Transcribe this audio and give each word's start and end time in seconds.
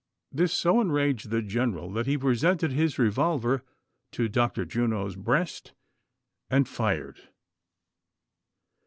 This 0.31 0.51
so 0.51 0.81
enraged 0.81 1.29
the 1.29 1.43
general, 1.43 1.91
that 1.91 2.07
he 2.07 2.17
presented 2.17 2.71
his 2.71 2.97
revolver 2.97 3.61
to 4.13 4.27
Dr. 4.27 4.65
Juno's 4.65 5.15
breast, 5.15 5.73
and 6.49 6.67
fired. 6.67 7.29